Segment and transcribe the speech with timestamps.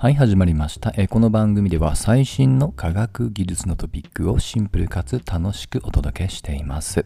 [0.00, 0.92] はい、始まりました。
[0.96, 7.02] えーこの番組では最新の科学技術のトピックをシンプルかつ楽しくお届けしています。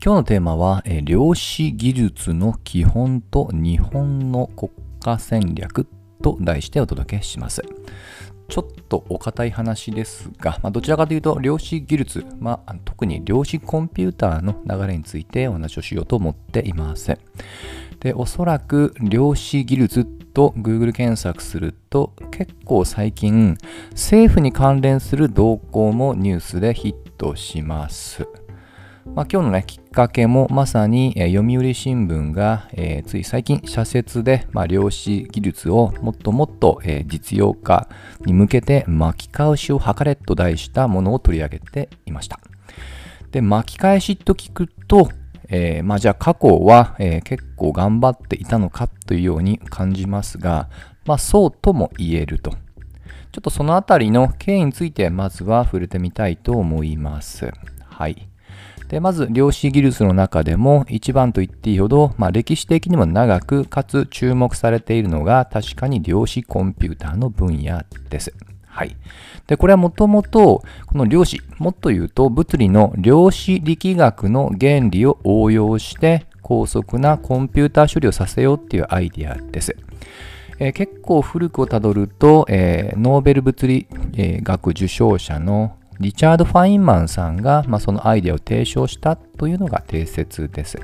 [0.00, 5.88] 今日のテーマは、えー量子技術の基本と日本の国家戦略
[6.22, 7.64] と題してお届けします。
[8.48, 17.18] ちょっとお堅い話ですが、まあ、どちらかというと量子技術、まあ、特に量子コンピューターの流れについてお話をしようと思っています。
[18.04, 23.56] で、おそらく量子技術と Google 検索すると結構最近
[23.92, 28.28] 政府に関連する動向もニュースでヒットします。
[29.14, 37.88] まあ、今日のね、きっかけもまさに、えー読売新聞が、えーつい最近社説で、まあ、量子技術をもっともっと、えー実用化
[38.26, 42.38] に向けて巻き返しを図れと題したものを取り上げていました。
[43.30, 45.08] で、巻き返しと聞くと、
[45.48, 50.68] えーまあじゃあ過去は、えー結構頑張っていたのかというように感じますが、
[51.06, 52.50] まあそうとも言えると。
[52.50, 57.50] ちょっとそのあたりの経緯についてまずは触れてみたいと思います。
[57.84, 58.28] はい。
[58.88, 68.32] で、まず量子技術の中でも一番と言っていいほど、まあ、歴史的にも長くかつ注目されているのが確かに量子コンピューターの分野です。
[68.74, 68.96] はい。
[69.46, 79.76] で、これはもともと、この量子、もっと言うと物理の量子力学の原理を応用して高速なコンピューター処理をさせようっていうアイデアです。
[80.58, 90.80] えー結構古くをたどると、えーノーベル物理、えー学受賞者のリチャード・ファインマンさんが、まあ、そのアイデアを提唱したというのが定説です。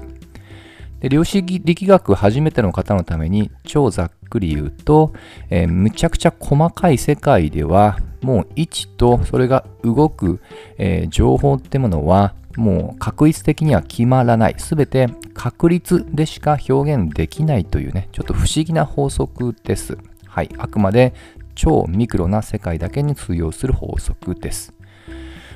[1.01, 5.13] で量子力学初めての方のために超ざっくり言うと、
[5.49, 10.41] えーむちゃくちゃ細かい世界ではもう位置とそれが動く、
[10.79, 14.55] えー情報ってものはもう確率的には決まらない。
[14.59, 19.97] すべて確率でしか表現できないというね、ちょっと不思議な法則です。
[20.27, 20.51] はい。
[20.59, 21.15] あくまで
[21.55, 24.73] 超ミクロな世界だけに通用する法則です。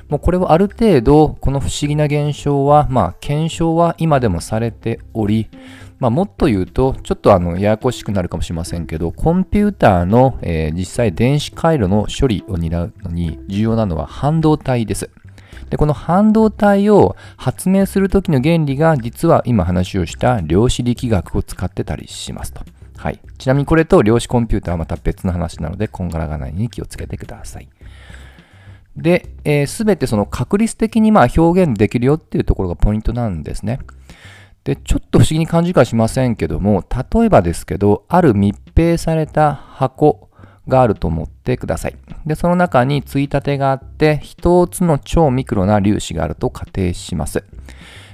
[0.09, 5.49] もうこれはある程度、この不思議な現象は、まあ、検証は今でもされており、
[5.97, 15.09] まあ、もっと言うと、ちょっとあの、ややこしくなるかもしれませんけど、コンピューターの、えー実際電子回路の処理を担うのに重要なのは半導体です。
[15.69, 22.61] で、この半導体を発明するときの原理が、実は今話をした量子力学を使ってたりしますと。
[22.97, 23.19] はい。
[23.37, 27.69] ちなみにこれと量子コンピューターはまた別の話なので、こんがらがないように気をつけてください。
[28.97, 33.79] で、す、えー、べ、てその確率的にまあ表現できるよっていうところがポイントなんですね。
[34.63, 36.83] で、ちょっと不思議に感じかしませんけども、
[37.13, 40.29] 例えばですけど、ある密閉された箱
[40.67, 41.95] があると思ってください。
[42.25, 47.43] で、その中についたてがあって、一つの超ミクロな粒子があると仮定します。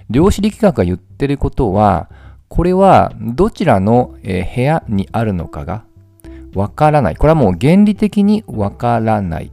[0.09, 2.09] 量子力学が言ってることは、
[2.49, 5.85] これはどちらの、部屋にあるのかが
[6.53, 7.15] わからない。
[7.15, 9.51] これはもう原理的にわからない。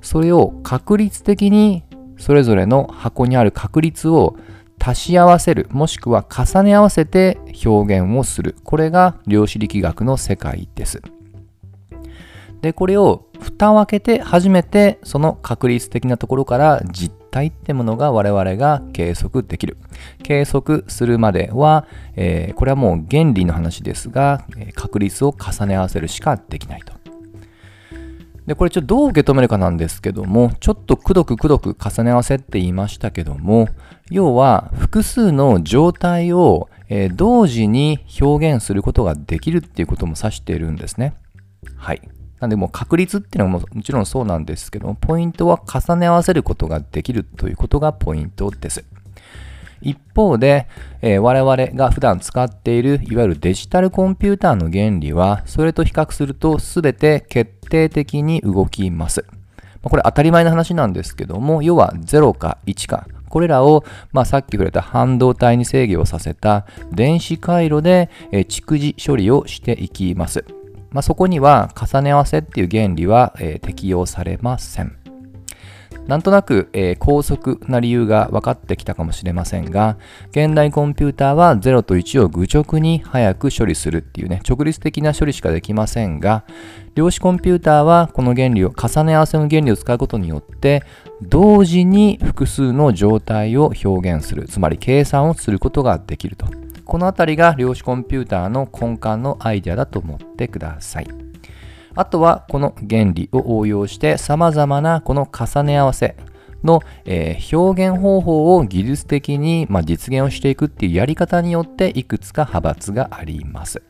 [0.00, 1.84] それを確率的に
[2.16, 4.36] それぞれの箱にある確率を
[4.80, 8.56] 足し合わせるもしくは重ね合わせて表現をする。
[8.64, 11.02] これが量子力学の世界です。
[12.60, 19.76] でこれを蓋を開けて初めてその確率的なところから実体ってものが我々が計測できる。
[20.22, 21.86] 計測するまでは、
[22.16, 24.44] えーこれはもう原理の話ですが
[24.74, 26.97] 確率を重ね合わせるしかできないと。
[28.48, 33.68] で、これちょっとどう受け止めるかなんですけども、ちょっとくどくくどく重ね合わせって言いましたけども、
[34.10, 41.14] 要は複数の状態を、え同時に表現することができるっていうことも指しているんですね。
[41.76, 42.00] はい。
[42.40, 48.82] なんでもう確率っていうのももちろんそうなんですけども、ポイントは重ね合わせることができるということがポイントです。
[49.80, 50.66] 一方で、
[51.02, 59.24] えー我々が普段使っているいわゆるデジタルコンピューターの原理はそれと比較すると全て決定的に動きます。
[59.82, 70.44] これ当たり前の話なんですけども要は0か1かこれらを、まあ、さっき触れた半導体に制御をさせた電子回路で、えー蓄次処理をしていきます。
[70.90, 75.07] まあ、そこには重ね合わせっていう原理は、えー適用されません。
[76.08, 79.98] なんとなく、えー高速な理由が分かってきたかもしれませんが、
[80.30, 86.44] 現代コンピューターは0と1を愚直に早く処理するっていうね、直立的な処理しかできませんが、
[86.94, 90.82] 量子コンピューターはこの原理を、重ね合わせの原理を使うことによって、
[91.22, 96.46] 同時に複数の状態を表現する、つまり計算をすることができると。
[96.86, 101.27] このあたりが量子コンピューターの根幹のアイデアだと思ってください。
[101.98, 106.14] あとはこの原理を応用して様々なこの重ね合わせ
[106.62, 113.82] の、えー表現方法を技術的に、まあ、実現をしていくっていうやり方によっていくつか派閥があります。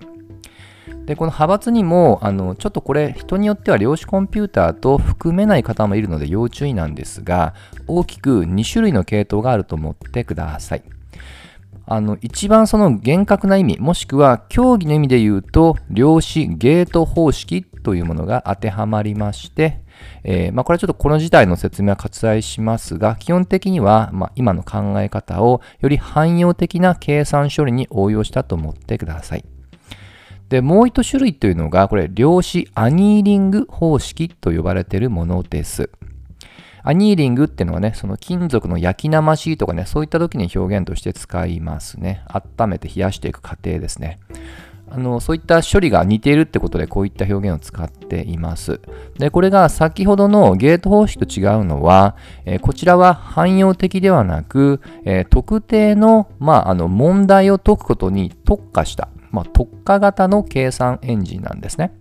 [1.04, 7.54] で、この派閥にも、あの、ちょっとこれ、人によっては量子コンピューターと含めない方もいるので要注意なんですが、
[7.86, 10.82] 大きく2種類の系統があると思ってください。
[11.90, 19.80] あの、一番その厳格な意味、もしくは競技の意味で言うと、量子ゲート方式っというものが当てはまりまして、
[20.22, 29.44] えー、まあ、これはちょっとこの事態の説明は割愛しますが、基本的には、まあ、今の考え方をより汎用的な計算処理に応用したと思ってください。
[30.50, 35.88] で、もう一種類というのが、これ、量子アニーリング方式と呼ばれているものです。
[36.82, 42.22] アニーリングっていうのはね、その金属の焼き生しとかね、そういった時に表現として使いますね。
[42.28, 44.18] 温めて冷やしていく過程ですね。
[44.90, 48.80] あのそういった処理が似ているってことでこういった表現を使っています。
[49.18, 61.92] で、これが先ほどのゲート方式と違うのは、えー、こちらは汎用的ではなく、えー、特定の,、まあ、あの問題を解くことに特化した、まあ、特化型の計算エンジンなんですね。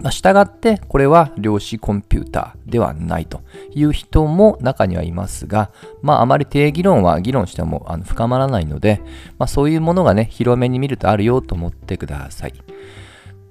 [0.00, 3.42] まあ、従って、これは量子コンピューターではないと
[3.72, 5.70] いう人も中にはいますが、
[6.02, 9.00] まあ、あまり定義論は議論してもあの深まらないので、
[9.38, 12.54] まあ、そういうものがね、広めに見るとあるよと思ってください。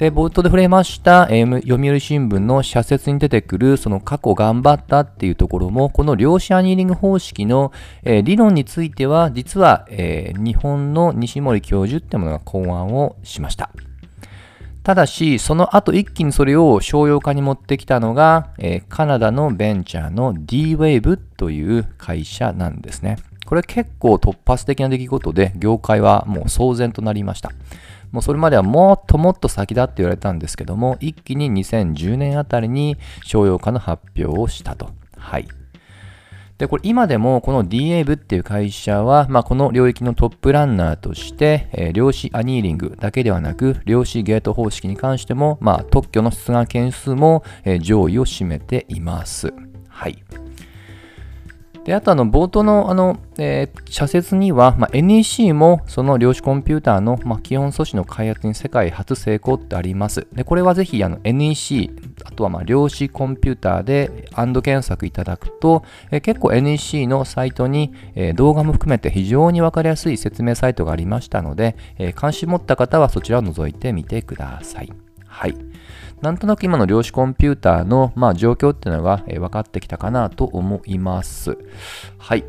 [0.02, 7.72] で、冒頭で触れました、え、読売新聞の社説に出てくる、その過去頑張ったっていうところも、この量子アニーリング方式の、
[8.04, 13.70] えー、理論については、実は、えー、日本の西森教授ってものが考案をしました。
[14.84, 23.18] ただし、その後一気にそれを商用化に持ってきたのが、えー、カナダのベンチャーの D-Wave という会社なんですね。
[23.46, 27.52] これ結構突発的な出来事で、業界はもう騒然となりました。
[28.12, 34.90] もうそれまではもっともっと先だって言われたんですけども、一気に2010年あたりに商用化の発表をしたと。
[35.16, 35.48] はい。
[36.62, 49.52] で、これ今でもこの DAV っていう会社は、まあ、この領域のトップランナーとして、えー、量子アニーリングだけではなく、量子ゲート方式に関しても、まあ、特許の出願件数も、えー、上位を占めています。
[49.90, 50.24] はい。
[51.84, 60.28] で、あとあの、冒頭のあの、えー、社説には、まあ、NEC もその量子コンピューターの、まあ、基本素子の開発に世界初成功ってあります。
[60.34, 61.90] で、これはぜひあの NEC、
[62.24, 74.94] あとはまあ量子コンピューターでアンド検索いただくと、えー、結構 NEC のサイトに、えー、動画も含めて非常にわかりやすい説明サイトがありましたので、えー、関心持った方はそちらを覗いてみてください。
[75.26, 75.56] はい。
[76.22, 81.58] なんとなく今の量子コンピューターの、まあ、状況っていうのが、えー、分かってきたかなと思います。
[82.18, 82.46] はい。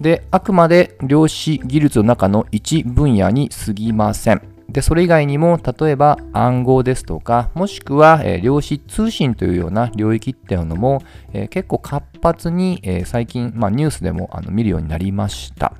[0.00, 4.42] で、あくまで量子技術の中の一分野に過ぎません。
[4.68, 15.72] で、それ以外にも、例えば暗号ですとか、もしくは、えー、量子通信というような領域っていうのも、えー、結構活発に、えー、最近、まあ、ニュースでもあの見るようになりました。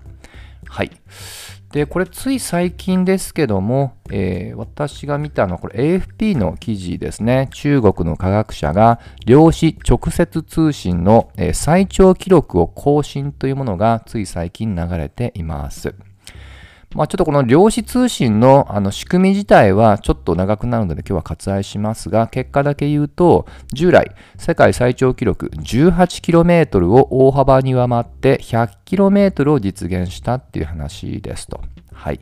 [0.67, 0.91] はい。
[1.73, 7.49] で、これつい最近ですけども、えー、私が見たのはこれ AFP の記事ですね。
[7.53, 15.95] 中国の科学者が量子直接通信の、え、最長記録を更新というものがつい最近流れています。
[16.95, 31.61] まあ、ちょっとこの量子通信のあの仕組み自体はちょっと長くなるので今日は割愛しますが、結果だけ言うと、従来世界最長記録 18km を大幅に上回って 100km を実現したっていう話ですと。
[31.93, 32.21] はい。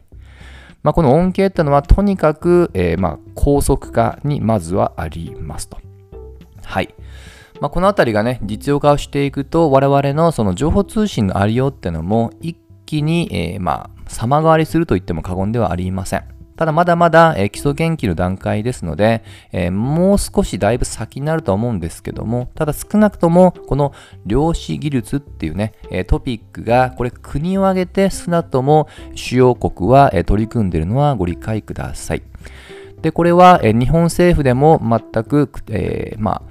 [0.82, 5.78] まあ、この恩恵ってのはとにかく、えー、ま高速化にまずはありますと。
[6.64, 6.94] はい。
[7.60, 16.36] まあ、このあたりがね、実用化をしていくと、我々のその情報通信のありようってのも一気に、えー、まあ、様変わりすると言っても過言ではありません。
[16.56, 19.22] ただまだまだ、え、基礎研究の段階ですので、
[19.52, 23.92] え、もう少しだいぶ先になると思うんですけども、ただ少なくともこの
[24.24, 32.22] 量子技術っていうね、え、トピックがこれ国を挙げて少なくとも主要国は、え取り組んでいるのはご理解ください。
[33.02, 36.42] で、これは、え日本政府でも全く、えまあ、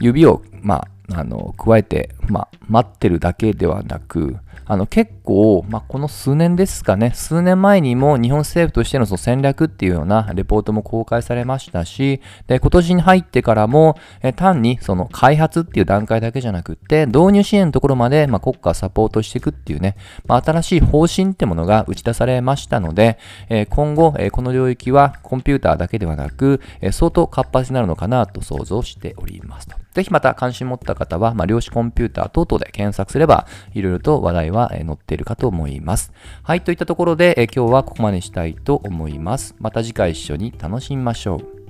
[0.00, 19.96] 指を、まあ、あの、加えて、まあ、待ってるだけではなく、あの、結構、まあ、この数年ですかね、数年前にも日本政府としてのその戦略っていうようなレポートも公開されましたし、で、今年に入ってからも、え単にその開発っていう段階だけじゃなくって、導入支援のところまで、まあ、国家サポートしていくっていうね、
[20.26, 23.18] まあ、新しい方針ってものが打ち出されましたので、
[23.50, 29.83] え今後、えこの領域はコンピューターだけではなく、え相当活発になるのかなと想像しておりますと。
[29.94, 36.12] ぜひまた関心持った方は、まあ、量子コンピューター等々で検索すれば、いろいろと話題は載っているかと思います。
[36.42, 39.54] はい、といったところで、今日はここまでしたいと思います。
[39.58, 41.63] また次回一緒に楽しみましょう。